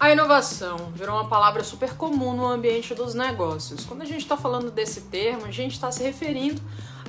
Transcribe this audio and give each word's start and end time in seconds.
A 0.00 0.10
inovação 0.10 0.90
virou 0.94 1.16
uma 1.16 1.28
palavra 1.28 1.62
super 1.62 1.94
comum 1.94 2.34
no 2.34 2.46
ambiente 2.46 2.94
dos 2.94 3.12
negócios. 3.12 3.84
Quando 3.84 4.00
a 4.00 4.06
gente 4.06 4.22
está 4.22 4.34
falando 4.34 4.70
desse 4.70 5.02
termo, 5.02 5.44
a 5.44 5.50
gente 5.50 5.72
está 5.72 5.92
se 5.92 6.02
referindo 6.02 6.58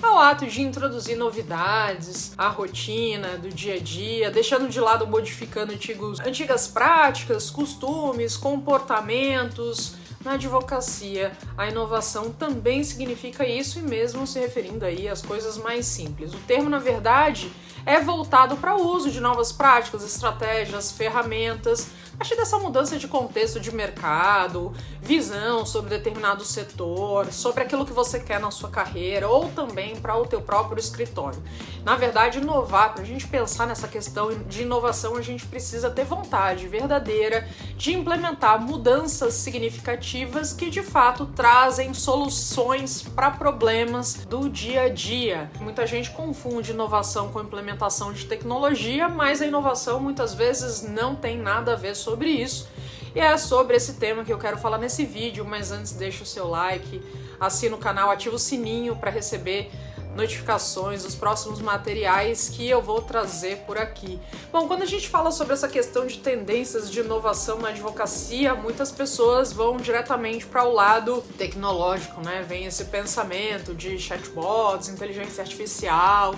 ao 0.03 0.19
ato 0.19 0.45
de 0.45 0.61
introduzir 0.61 1.15
novidades, 1.15 2.33
a 2.37 2.49
rotina 2.49 3.37
do 3.37 3.47
dia 3.47 3.75
a 3.75 3.79
dia, 3.79 4.29
deixando 4.29 4.67
de 4.67 4.77
lado 4.81 5.07
modificando 5.07 5.71
antigos, 5.71 6.19
antigas 6.19 6.67
práticas, 6.67 7.49
costumes, 7.49 8.35
comportamentos. 8.35 9.95
Na 10.21 10.33
advocacia, 10.33 11.31
a 11.57 11.67
inovação 11.67 12.29
também 12.31 12.83
significa 12.83 13.47
isso 13.47 13.79
e 13.79 13.81
mesmo 13.81 14.27
se 14.27 14.37
referindo 14.37 14.83
aí 14.83 15.07
às 15.07 15.21
coisas 15.21 15.57
mais 15.57 15.85
simples. 15.85 16.33
O 16.33 16.37
termo, 16.39 16.69
na 16.69 16.77
verdade, 16.77 17.51
é 17.85 17.99
voltado 17.99 18.57
para 18.57 18.75
o 18.75 18.85
uso 18.85 19.09
de 19.09 19.19
novas 19.19 19.51
práticas, 19.51 20.03
estratégias, 20.03 20.91
ferramentas 20.91 21.89
partir 22.17 22.35
dessa 22.35 22.57
mudança 22.59 22.97
de 22.97 23.07
contexto 23.07 23.59
de 23.59 23.73
mercado, 23.73 24.73
visão 25.01 25.65
sobre 25.65 25.89
determinado 25.89 26.43
setor, 26.43 27.31
sobre 27.31 27.63
aquilo 27.63 27.85
que 27.85 27.93
você 27.93 28.19
quer 28.19 28.39
na 28.39 28.51
sua 28.51 28.69
carreira 28.69 29.27
ou 29.27 29.49
também 29.49 29.95
para 29.95 30.15
o 30.17 30.25
teu 30.25 30.41
próprio 30.41 30.79
escritório. 30.79 31.41
Na 31.83 31.95
verdade, 31.95 32.37
inovar, 32.37 32.93
para 32.93 33.01
a 33.01 33.05
gente 33.05 33.27
pensar 33.27 33.65
nessa 33.65 33.87
questão 33.87 34.29
de 34.43 34.61
inovação, 34.61 35.15
a 35.15 35.21
gente 35.21 35.45
precisa 35.45 35.89
ter 35.89 36.05
vontade 36.05 36.67
verdadeira 36.67 37.47
de 37.75 37.93
implementar 37.93 38.61
mudanças 38.61 39.33
significativas 39.33 40.53
que 40.53 40.69
de 40.69 40.83
fato 40.83 41.25
trazem 41.25 41.93
soluções 41.93 43.01
para 43.01 43.31
problemas 43.31 44.25
do 44.25 44.47
dia 44.49 44.83
a 44.83 44.89
dia. 44.89 45.49
Muita 45.59 45.87
gente 45.87 46.11
confunde 46.11 46.71
inovação 46.71 47.29
com 47.29 47.41
implementação 47.41 48.13
de 48.13 48.25
tecnologia, 48.25 49.09
mas 49.09 49.41
a 49.41 49.45
inovação 49.45 49.99
muitas 49.99 50.33
vezes 50.33 50.83
não 50.83 51.15
tem 51.15 51.37
nada 51.37 51.73
a 51.73 51.75
ver 51.75 51.95
sobre 52.01 52.29
isso. 52.29 52.67
E 53.15 53.19
é 53.19 53.37
sobre 53.37 53.75
esse 53.75 53.93
tema 53.93 54.23
que 54.23 54.31
eu 54.31 54.37
quero 54.37 54.57
falar 54.57 54.77
nesse 54.77 55.05
vídeo, 55.05 55.45
mas 55.45 55.71
antes 55.71 55.91
deixa 55.91 56.23
o 56.23 56.25
seu 56.25 56.47
like, 56.47 57.01
assina 57.39 57.75
o 57.75 57.79
canal, 57.79 58.09
ativa 58.09 58.35
o 58.35 58.39
sininho 58.39 58.95
para 58.95 59.11
receber 59.11 59.69
notificações 60.15 61.03
dos 61.03 61.15
próximos 61.15 61.61
materiais 61.61 62.49
que 62.49 62.69
eu 62.69 62.81
vou 62.81 63.01
trazer 63.01 63.57
por 63.59 63.77
aqui. 63.77 64.19
Bom, 64.51 64.67
quando 64.67 64.81
a 64.83 64.85
gente 64.85 65.07
fala 65.07 65.31
sobre 65.31 65.53
essa 65.53 65.67
questão 65.67 66.05
de 66.05 66.17
tendências 66.17 66.91
de 66.91 66.99
inovação 66.99 67.59
na 67.59 67.69
advocacia, 67.69 68.53
muitas 68.53 68.91
pessoas 68.91 69.53
vão 69.53 69.77
diretamente 69.77 70.45
para 70.45 70.63
o 70.65 70.73
lado 70.73 71.23
tecnológico, 71.37 72.21
né? 72.21 72.45
Vem 72.47 72.65
esse 72.65 72.85
pensamento 72.85 73.73
de 73.73 73.97
chatbots, 73.97 74.89
inteligência 74.89 75.41
artificial, 75.41 76.35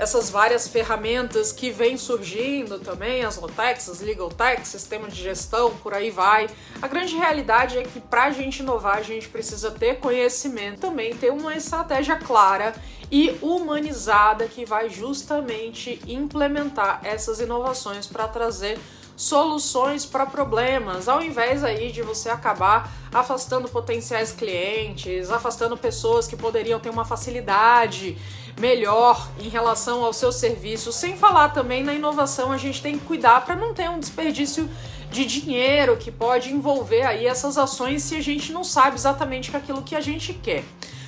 essas 0.00 0.30
várias 0.30 0.66
ferramentas 0.66 1.52
que 1.52 1.70
vêm 1.70 1.98
surgindo 1.98 2.78
também, 2.78 3.22
as 3.22 3.36
Lotex, 3.36 3.86
as 3.86 4.00
Legal 4.00 4.30
Tech, 4.30 4.66
sistema 4.66 5.06
de 5.08 5.22
gestão, 5.22 5.76
por 5.76 5.92
aí 5.92 6.10
vai. 6.10 6.48
A 6.80 6.88
grande 6.88 7.14
realidade 7.14 7.76
é 7.76 7.82
que 7.82 8.00
para 8.00 8.24
a 8.24 8.30
gente 8.30 8.60
inovar, 8.60 8.96
a 8.96 9.02
gente 9.02 9.28
precisa 9.28 9.70
ter 9.70 9.98
conhecimento, 9.98 10.80
também 10.80 11.14
ter 11.14 11.30
uma 11.30 11.54
estratégia 11.54 12.16
clara 12.16 12.74
e 13.12 13.36
humanizada 13.42 14.46
que 14.46 14.64
vai 14.64 14.88
justamente 14.88 16.00
implementar 16.06 17.00
essas 17.04 17.38
inovações 17.38 18.06
para 18.06 18.26
trazer 18.26 18.78
soluções 19.14 20.06
para 20.06 20.24
problemas, 20.24 21.06
ao 21.06 21.22
invés 21.22 21.62
aí 21.62 21.92
de 21.92 22.00
você 22.00 22.30
acabar 22.30 22.90
afastando 23.12 23.68
potenciais 23.68 24.32
clientes, 24.32 25.30
afastando 25.30 25.76
pessoas 25.76 26.26
que 26.26 26.34
poderiam 26.34 26.80
ter 26.80 26.88
uma 26.88 27.04
facilidade 27.04 28.16
melhor 28.60 29.28
em 29.40 29.48
relação 29.48 30.04
ao 30.04 30.12
seu 30.12 30.30
serviço, 30.30 30.92
sem 30.92 31.16
falar 31.16 31.48
também 31.48 31.82
na 31.82 31.94
inovação, 31.94 32.52
a 32.52 32.58
gente 32.58 32.82
tem 32.82 32.98
que 32.98 33.04
cuidar 33.06 33.44
para 33.44 33.56
não 33.56 33.72
ter 33.72 33.88
um 33.88 33.98
desperdício 33.98 34.68
de 35.10 35.24
dinheiro 35.24 35.96
que 35.96 36.12
pode 36.12 36.52
envolver 36.52 37.02
aí 37.02 37.26
essas 37.26 37.58
ações 37.58 38.02
se 38.02 38.14
a 38.14 38.20
gente 38.20 38.52
não 38.52 38.62
sabe 38.62 38.96
exatamente 38.96 39.56
aquilo 39.56 39.82
que 39.82 39.96
a 39.96 40.00
gente 40.00 40.34
quer. 40.34 40.62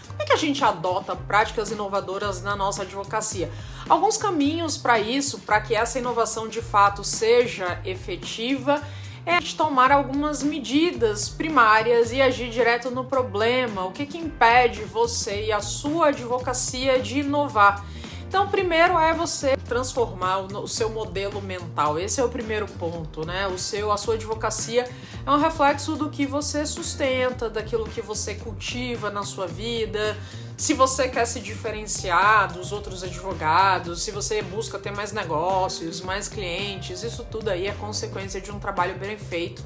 Como 0.08 0.22
é 0.22 0.24
que 0.24 0.32
a 0.32 0.36
gente 0.36 0.64
adota 0.64 1.14
práticas 1.14 1.70
inovadoras 1.70 2.42
na 2.42 2.56
nossa 2.56 2.82
advocacia? 2.82 3.50
Alguns 3.88 4.16
caminhos 4.16 4.76
para 4.76 4.98
isso, 4.98 5.40
para 5.40 5.60
que 5.60 5.74
essa 5.74 5.98
inovação 5.98 6.48
de 6.48 6.62
fato 6.62 7.04
seja 7.04 7.80
efetiva, 7.84 8.82
é 9.24 9.38
tomar 9.56 9.92
algumas 9.92 10.42
medidas 10.42 11.28
primárias 11.28 12.12
e 12.12 12.20
agir 12.20 12.50
direto 12.50 12.90
no 12.90 13.04
problema. 13.04 13.84
O 13.84 13.92
que, 13.92 14.04
que 14.04 14.18
impede 14.18 14.82
você 14.82 15.46
e 15.46 15.52
a 15.52 15.60
sua 15.60 16.08
advocacia 16.08 16.98
de 16.98 17.20
inovar? 17.20 17.84
Então, 18.26 18.48
primeiro 18.48 18.98
é 18.98 19.12
você 19.12 19.58
transformar 19.68 20.38
o 20.38 20.66
seu 20.66 20.88
modelo 20.88 21.42
mental. 21.42 21.98
Esse 21.98 22.18
é 22.18 22.24
o 22.24 22.30
primeiro 22.30 22.66
ponto, 22.66 23.26
né? 23.26 23.46
O 23.46 23.58
seu, 23.58 23.92
a 23.92 23.98
sua 23.98 24.14
advocacia 24.14 24.88
é 25.24 25.30
um 25.30 25.38
reflexo 25.38 25.96
do 25.96 26.10
que 26.10 26.26
você 26.26 26.66
sustenta, 26.66 27.48
daquilo 27.48 27.84
que 27.84 28.00
você 28.00 28.34
cultiva 28.34 29.10
na 29.10 29.22
sua 29.22 29.46
vida. 29.46 30.16
Se 30.56 30.74
você 30.74 31.08
quer 31.08 31.26
se 31.26 31.40
diferenciar 31.40 32.52
dos 32.52 32.72
outros 32.72 33.02
advogados, 33.02 34.02
se 34.02 34.10
você 34.10 34.42
busca 34.42 34.78
ter 34.78 34.92
mais 34.92 35.12
negócios, 35.12 36.00
mais 36.00 36.28
clientes, 36.28 37.02
isso 37.02 37.24
tudo 37.30 37.50
aí 37.50 37.66
é 37.66 37.72
consequência 37.72 38.40
de 38.40 38.50
um 38.50 38.58
trabalho 38.58 38.96
bem 38.98 39.16
feito 39.16 39.62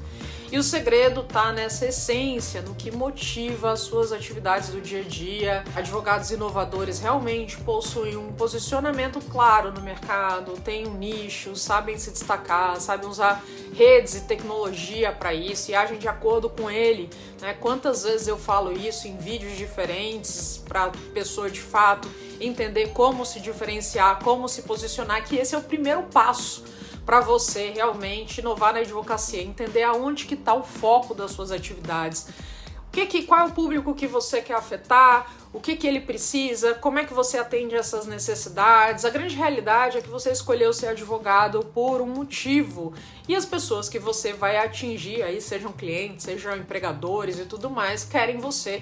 e 0.49 0.57
o 0.57 0.63
segredo 0.63 1.23
tá 1.23 1.51
nessa 1.51 1.87
essência, 1.87 2.61
no 2.61 2.73
que 2.73 2.89
motiva 2.89 3.71
as 3.71 3.81
suas 3.81 4.13
atividades 4.13 4.69
do 4.69 4.79
dia 4.79 5.01
a 5.01 5.03
dia. 5.03 5.63
Advogados 5.75 6.31
inovadores 6.31 6.99
realmente 6.99 7.57
possuem 7.57 8.15
um 8.15 8.31
posicionamento 8.31 9.19
claro 9.29 9.73
no 9.73 9.81
mercado, 9.81 10.53
têm 10.61 10.87
um 10.87 10.93
nicho, 10.93 11.53
sabem 11.55 11.97
se 11.97 12.11
destacar, 12.11 12.79
sabem 12.79 13.09
usar 13.09 13.43
redes 13.73 14.15
e 14.15 14.21
tecnologia 14.21 15.11
para 15.11 15.33
isso 15.33 15.46
e 15.51 15.75
agem 15.75 15.97
de 15.97 16.07
acordo 16.07 16.49
com 16.49 16.69
ele. 16.69 17.09
Né? 17.41 17.53
Quantas 17.53 18.03
vezes 18.03 18.27
eu 18.27 18.37
falo 18.37 18.71
isso 18.71 19.07
em 19.07 19.17
vídeos 19.17 19.57
diferentes 19.57 20.61
para 20.67 20.91
pessoa 21.13 21.49
de 21.49 21.61
fato 21.61 22.09
entender 22.39 22.89
como 22.89 23.25
se 23.25 23.39
diferenciar, 23.39 24.23
como 24.23 24.47
se 24.47 24.63
posicionar, 24.63 25.23
que 25.23 25.35
esse 25.35 25.55
é 25.55 25.57
o 25.57 25.61
primeiro 25.61 26.03
passo 26.03 26.63
para 27.05 27.21
você 27.21 27.69
realmente 27.69 28.41
inovar 28.41 28.73
na 28.73 28.79
advocacia, 28.79 29.41
entender 29.41 29.83
aonde 29.83 30.25
que 30.25 30.33
está 30.33 30.53
o 30.53 30.63
foco 30.63 31.13
das 31.13 31.31
suas 31.31 31.51
atividades. 31.51 32.27
Que, 32.97 33.05
que, 33.05 33.23
qual 33.27 33.41
é 33.41 33.43
o 33.43 33.51
público 33.51 33.93
que 33.93 34.07
você 34.07 34.41
quer 34.41 34.55
afetar, 34.55 35.31
o 35.53 35.59
que, 35.59 35.75
que 35.75 35.85
ele 35.85 36.01
precisa, 36.01 36.73
como 36.73 36.97
é 36.97 37.05
que 37.05 37.13
você 37.13 37.37
atende 37.37 37.75
essas 37.75 38.07
necessidades. 38.07 39.05
A 39.05 39.11
grande 39.11 39.35
realidade 39.35 39.99
é 39.99 40.01
que 40.01 40.09
você 40.09 40.31
escolheu 40.31 40.73
ser 40.73 40.87
advogado 40.87 41.59
por 41.75 42.01
um 42.01 42.07
motivo. 42.07 42.95
E 43.27 43.35
as 43.35 43.45
pessoas 43.45 43.87
que 43.87 43.99
você 43.99 44.33
vai 44.33 44.57
atingir, 44.57 45.21
aí 45.21 45.39
sejam 45.39 45.71
clientes, 45.71 46.25
sejam 46.25 46.57
empregadores 46.57 47.37
e 47.37 47.45
tudo 47.45 47.69
mais, 47.69 48.03
querem 48.03 48.39
você 48.39 48.81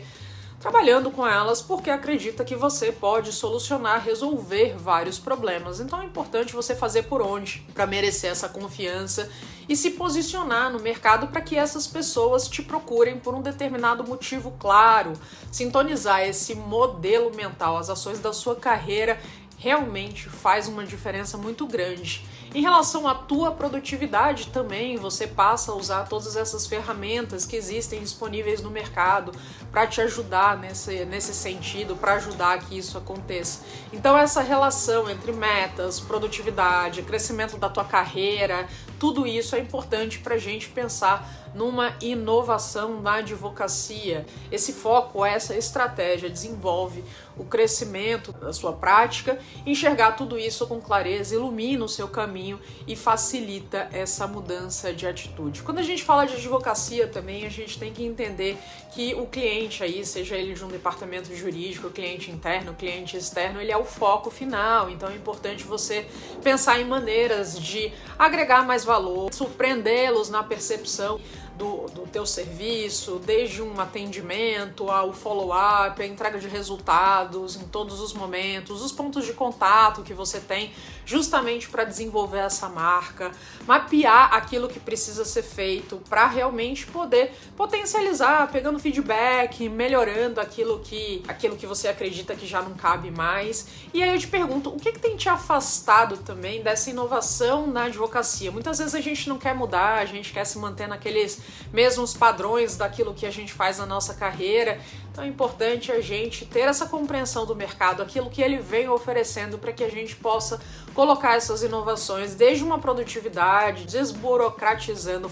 trabalhando 0.66 1.12
com 1.12 1.28
elas 1.28 1.62
porque 1.62 1.92
acredita 1.92 2.44
que 2.44 2.56
você 2.56 2.92
pode 2.92 3.32
solucionar, 3.32 4.04
resolver 4.04 4.76
vários 4.76 5.20
problemas. 5.20 5.80
Então 5.80 6.02
é 6.02 6.06
importante 6.06 6.56
você 6.56 6.74
fazer 6.74 7.04
por 7.04 7.22
onde 7.22 7.64
para 7.72 7.86
merecer 7.86 8.32
essa 8.32 8.50
confiança 8.50 9.30
e 9.70 9.76
se 9.76 9.92
posicionar 9.92 10.72
no 10.72 10.80
mercado 10.80 11.28
para 11.28 11.40
que 11.40 11.56
essas 11.56 11.86
pessoas 11.86 12.48
te 12.48 12.64
procurem 12.64 13.20
por 13.20 13.36
um 13.36 13.44
determinado 13.44 14.04
motivo 14.04 14.56
claro, 14.58 15.14
sintonizar 15.52 16.22
esse 16.24 16.56
modelo 16.56 17.32
mental, 17.36 17.78
as 17.78 17.92
ações 17.92 18.18
da 18.18 18.34
sua 18.34 18.56
carreira 18.56 19.20
realmente 19.58 20.30
faz 20.30 20.68
uma 20.68 20.86
diferença 20.86 21.38
muito 21.38 21.66
grande. 21.66 22.24
Em 22.54 22.62
relação 22.62 23.06
à 23.06 23.14
tua 23.14 23.52
produtividade 23.52 24.48
também, 24.48 24.96
você 24.96 25.28
passa 25.28 25.74
a 25.74 25.76
usar 25.76 26.08
todas 26.08 26.38
essas 26.38 26.66
ferramentas 26.66 27.46
que 27.46 27.56
existem 27.56 28.00
disponíveis 28.00 28.62
no 28.62 28.70
mercado 28.70 29.34
para 29.72 29.86
te 29.86 30.00
ajudar 30.00 30.58
nesse, 30.58 31.04
nesse 31.04 31.34
sentido, 31.34 31.98
para 31.98 32.14
ajudar 32.14 32.60
que 32.60 32.78
isso 32.78 32.98
aconteça. 32.98 33.60
Então 33.92 34.18
essa 34.18 34.42
relação 34.42 35.10
entre 35.10 35.34
metas, 35.34 36.00
produtividade, 36.00 37.02
crescimento 37.02 37.58
da 37.58 37.68
tua 37.68 37.84
carreira, 37.84 38.68
tudo 38.98 39.28
isso 39.28 39.54
é 39.54 39.60
importante 39.60 40.20
para 40.20 40.36
a 40.36 40.40
gente 40.40 40.70
pensar 40.70 41.30
numa 41.54 41.94
inovação 42.02 43.02
na 43.02 43.16
advocacia. 43.16 44.26
Esse 44.52 44.72
foco, 44.74 45.26
essa 45.26 45.56
estratégia 45.56 46.30
desenvolve 46.30 47.04
o 47.38 47.44
crescimento 47.44 48.32
da 48.32 48.54
sua 48.54 48.74
prática, 48.74 49.40
enxergar 49.66 50.14
tudo 50.14 50.38
isso 50.38 50.66
com 50.68 50.80
clareza, 50.80 51.36
ilumina 51.36 51.86
o 51.86 51.90
seu 51.90 52.08
caminho 52.08 52.60
e 52.88 52.96
facilita 52.96 53.90
essa 53.92 54.28
mudança 54.28 54.94
de 54.94 55.06
atitude. 55.08 55.64
Quando 55.64 55.80
a 55.80 55.84
gente 55.84 56.04
fala 56.04 56.26
de 56.26 56.36
advocacia 56.36 57.08
também, 57.08 57.46
a 57.46 57.50
gente 57.50 57.78
tem 57.78 57.94
que 57.94 58.04
entender 58.04 58.58
que 58.92 59.14
o 59.14 59.28
cliente 59.28 59.84
aí, 59.84 60.06
seja 60.06 60.38
ele 60.38 60.54
de 60.54 60.64
um 60.64 60.70
departamento 60.70 61.36
jurídico, 61.36 61.90
cliente 61.90 62.32
interno, 62.32 62.74
cliente 62.74 63.18
externo, 63.18 63.60
ele 63.60 63.72
é 63.72 63.78
o 63.78 63.84
foco 63.84 64.32
final. 64.32 64.90
Então 64.90 65.10
é 65.10 65.16
importante 65.16 65.66
você 65.66 66.06
pensar 66.42 66.80
em 66.80 66.86
maneiras 66.86 67.60
de 67.60 67.92
agregar 68.18 68.66
mais 68.66 68.86
valor, 68.86 69.34
surpreendê-los 69.34 70.30
na 70.30 70.44
percepção 70.44 71.20
do, 71.58 71.88
do 71.88 72.08
teu 72.08 72.26
serviço, 72.26 73.20
desde 73.26 73.62
um 73.62 73.80
atendimento 73.80 74.90
ao 74.90 75.14
follow-up, 75.14 76.02
a 76.02 76.06
entrega 76.06 76.38
de 76.38 76.48
resultados 76.48 77.56
em 77.56 77.66
todos 77.68 78.00
os 78.00 78.14
momentos, 78.14 78.82
os 78.82 78.92
pontos 78.92 79.26
de 79.26 79.34
contato 79.34 80.02
que 80.02 80.14
você 80.14 80.40
tem 80.40 80.72
justamente 81.06 81.70
para 81.70 81.84
desenvolver 81.84 82.40
essa 82.40 82.68
marca, 82.68 83.32
mapear 83.68 84.34
aquilo 84.34 84.68
que 84.68 84.80
precisa 84.80 85.24
ser 85.24 85.44
feito 85.44 86.02
para 86.10 86.28
realmente 86.28 86.86
poder 86.88 87.32
potencializar, 87.56 88.52
pegando 88.52 88.80
feedback, 88.80 89.70
melhorando 89.70 90.42
aquilo 90.42 90.80
que 90.80 91.24
aquilo 91.28 91.56
que 91.56 91.68
você 91.68 91.88
acredita 91.88 92.36
que 92.36 92.48
já 92.48 92.62
não 92.62 92.74
cabe 92.74 93.12
mais. 93.12 93.68
E 93.94 94.02
aí 94.02 94.14
eu 94.14 94.20
te 94.20 94.28
pergunto, 94.28 94.70
o 94.70 94.80
que, 94.80 94.92
que 94.92 95.00
tem 95.00 95.16
te 95.16 95.30
afastado 95.30 96.18
também 96.18 96.62
dessa 96.62 96.90
inovação 96.90 97.68
na 97.68 97.84
advocacia? 97.84 98.52
Muitas 98.52 98.80
vezes 98.80 98.96
a 98.96 99.02
gente 99.02 99.30
não 99.30 99.38
quer 99.38 99.54
mudar, 99.54 100.00
a 100.00 100.06
gente 100.06 100.34
quer 100.34 100.46
se 100.46 100.58
manter 100.58 100.88
naqueles 100.88 101.40
mesmos 101.72 102.14
padrões 102.14 102.78
daquilo 102.78 103.14
que 103.14 103.26
a 103.26 103.32
gente 103.32 103.54
faz 103.54 103.78
na 103.78 103.86
nossa 103.86 104.14
carreira. 104.14 104.80
Então 105.12 105.24
é 105.24 105.28
importante 105.28 105.92
a 105.92 106.02
gente 106.02 106.46
ter 106.46 106.62
essa 106.62 106.86
compreensão 106.86 107.46
do 107.46 107.56
mercado, 107.56 108.02
aquilo 108.02 108.30
que 108.30 108.42
ele 108.42 108.58
vem 108.58 108.90
oferecendo 108.90 109.58
para 109.58 109.72
que 109.72 109.84
a 109.84 109.90
gente 109.90 110.16
possa 110.16 110.60
colocar 110.96 111.36
essas 111.36 111.62
inovações 111.62 112.34
desde 112.34 112.64
uma 112.64 112.80
produtividade, 112.80 113.86
desburocratizando, 113.86 115.30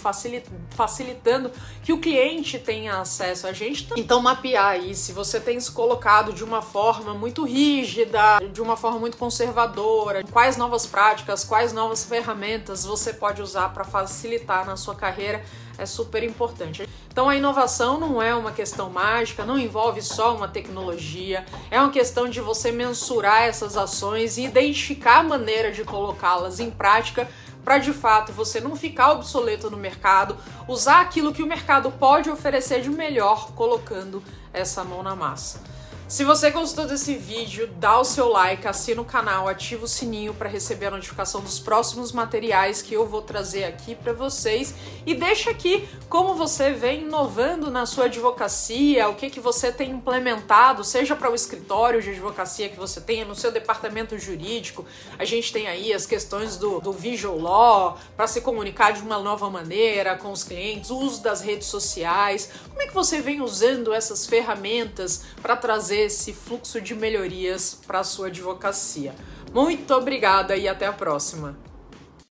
facilitando 0.69 1.49
que 1.81 1.93
o 1.93 1.99
cliente 1.99 2.59
tenha 2.59 2.99
acesso 2.99 3.47
a 3.47 3.53
gente. 3.53 3.87
Então 3.95 4.21
mapear 4.21 4.71
aí 4.71 4.93
se 4.93 5.13
você 5.13 5.39
tem 5.39 5.59
se 5.59 5.71
colocado 5.71 6.33
de 6.33 6.43
uma 6.43 6.61
forma 6.61 7.13
muito 7.13 7.45
rígida, 7.45 8.39
de 8.51 8.61
uma 8.61 8.75
forma 8.75 8.99
muito 8.99 9.17
conservadora, 9.17 10.23
quais 10.31 10.57
novas 10.57 10.85
práticas, 10.85 11.45
quais 11.45 11.71
novas 11.71 12.03
ferramentas 12.03 12.83
você 12.83 13.13
pode 13.13 13.41
usar 13.41 13.69
para 13.69 13.85
facilitar 13.85 14.65
na 14.65 14.75
sua 14.75 14.93
carreira 14.93 15.41
é 15.77 15.85
super 15.85 16.23
importante. 16.23 16.87
Então 17.13 17.29
a 17.29 17.35
inovação 17.35 17.99
não 17.99 18.21
é 18.21 18.33
uma 18.33 18.51
questão 18.51 18.89
mágica, 18.89 19.45
não 19.45 19.57
envolve 19.57 20.01
só 20.01 20.35
uma 20.35 20.47
tecnologia, 20.47 21.45
é 21.69 21.79
uma 21.79 21.91
questão 21.91 22.27
de 22.27 22.41
você 22.41 22.71
mensurar 22.71 23.43
essas 23.43 23.77
ações 23.77 24.37
e 24.37 24.45
identificar 24.45 25.19
a 25.19 25.23
maneira 25.53 25.71
de 25.71 25.83
colocá-las 25.83 26.59
em 26.59 26.71
prática 26.71 27.29
para 27.63 27.77
de 27.77 27.93
fato 27.93 28.33
você 28.33 28.59
não 28.59 28.75
ficar 28.75 29.11
obsoleto 29.11 29.69
no 29.69 29.77
mercado, 29.77 30.35
usar 30.67 31.01
aquilo 31.01 31.31
que 31.31 31.43
o 31.43 31.47
mercado 31.47 31.91
pode 31.91 32.29
oferecer 32.29 32.81
de 32.81 32.89
melhor 32.89 33.51
colocando 33.53 34.21
essa 34.51 34.83
mão 34.83 35.03
na 35.03 35.15
massa. 35.15 35.61
Se 36.07 36.23
você 36.25 36.51
gostou 36.51 36.85
desse 36.85 37.15
vídeo, 37.15 37.67
dá 37.79 37.97
o 37.97 38.03
seu 38.03 38.27
like, 38.27 38.67
assina 38.67 39.01
o 39.01 39.05
canal, 39.05 39.47
ativa 39.47 39.85
o 39.85 39.87
sininho 39.87 40.33
para 40.33 40.49
receber 40.49 40.87
a 40.87 40.91
notificação 40.91 41.41
dos 41.41 41.59
próximos 41.59 42.11
materiais 42.11 42.81
que 42.81 42.93
eu 42.93 43.07
vou 43.07 43.21
trazer 43.21 43.63
aqui 43.63 43.95
para 43.95 44.11
vocês 44.13 44.75
e 45.05 45.15
deixa 45.15 45.49
aqui 45.49 45.87
como 46.09 46.35
você 46.35 46.71
vem 46.71 47.03
inovando 47.03 47.71
na 47.71 47.85
sua 47.85 48.05
advocacia, 48.05 49.07
o 49.09 49.15
que 49.15 49.29
que 49.29 49.39
você 49.39 49.71
tem 49.71 49.91
implementado, 49.91 50.83
seja 50.83 51.15
para 51.15 51.31
o 51.31 51.35
escritório 51.35 52.01
de 52.01 52.11
advocacia 52.11 52.69
que 52.69 52.77
você 52.77 53.01
tenha, 53.01 53.25
no 53.25 53.33
seu 53.33 53.51
departamento 53.51 54.17
jurídico. 54.19 54.85
A 55.17 55.25
gente 55.25 55.51
tem 55.51 55.67
aí 55.67 55.93
as 55.93 56.05
questões 56.05 56.57
do, 56.57 56.79
do 56.79 56.91
visual 56.91 57.39
law 57.39 57.97
para 58.15 58.27
se 58.27 58.41
comunicar 58.41 58.91
de 58.91 59.01
uma 59.01 59.17
nova 59.19 59.49
maneira 59.49 60.15
com 60.15 60.31
os 60.31 60.43
clientes, 60.43 60.89
o 60.91 60.97
uso 60.97 61.23
das 61.23 61.41
redes 61.41 61.67
sociais. 61.67 62.51
Como 62.69 62.81
é 62.81 62.87
que 62.87 62.93
você 62.93 63.21
vem 63.21 63.41
usando 63.41 63.93
essas 63.93 64.27
ferramentas 64.27 65.23
para 65.41 65.55
trazer 65.55 65.92
esse 65.95 66.33
fluxo 66.33 66.81
de 66.81 66.95
melhorias 66.95 67.79
para 67.85 67.99
a 67.99 68.03
sua 68.03 68.27
advocacia. 68.27 69.13
Muito 69.53 69.93
obrigada 69.93 70.55
e 70.55 70.67
até 70.67 70.85
a 70.85 70.93
próxima! 70.93 71.72